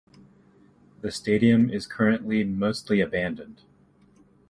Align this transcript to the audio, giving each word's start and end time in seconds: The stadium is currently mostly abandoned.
The 1.01 1.11
stadium 1.11 1.69
is 1.69 1.85
currently 1.85 2.43
mostly 2.43 3.01
abandoned. 3.01 3.61